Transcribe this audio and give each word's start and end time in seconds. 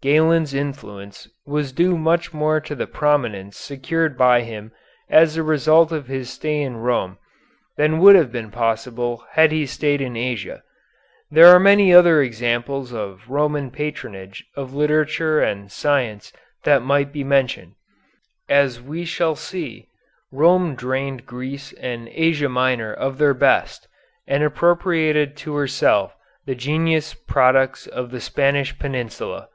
Galen's 0.00 0.54
influence 0.54 1.28
was 1.44 1.72
due 1.72 1.98
much 1.98 2.32
more 2.32 2.60
to 2.60 2.76
the 2.76 2.86
prominence 2.86 3.56
secured 3.56 4.16
by 4.16 4.42
him 4.42 4.70
as 5.10 5.34
the 5.34 5.42
result 5.42 5.90
of 5.90 6.06
his 6.06 6.30
stay 6.30 6.62
in 6.62 6.76
Rome 6.76 7.18
than 7.76 7.98
would 7.98 8.14
have 8.14 8.30
been 8.30 8.52
possible 8.52 9.26
had 9.32 9.50
he 9.50 9.66
stayed 9.66 10.00
in 10.00 10.16
Asia. 10.16 10.62
There 11.32 11.48
are 11.48 11.58
many 11.58 11.92
other 11.92 12.22
examples 12.22 12.92
of 12.92 13.28
Roman 13.28 13.72
patronage 13.72 14.46
of 14.54 14.72
literature 14.72 15.40
and 15.40 15.68
science 15.68 16.32
that 16.62 16.80
might 16.80 17.12
be 17.12 17.24
mentioned. 17.24 17.72
As 18.48 18.80
we 18.80 19.04
shall 19.04 19.34
see, 19.34 19.88
Rome 20.30 20.76
drained 20.76 21.26
Greece 21.26 21.72
and 21.72 22.06
Asia 22.10 22.48
Minor 22.48 22.94
of 22.94 23.18
their 23.18 23.34
best, 23.34 23.88
and 24.28 24.44
appropriated 24.44 25.36
to 25.38 25.54
herself 25.56 26.14
the 26.46 26.54
genius 26.54 27.14
products 27.14 27.88
of 27.88 28.12
the 28.12 28.20
Spanish 28.20 28.78
Peninsula. 28.78 29.48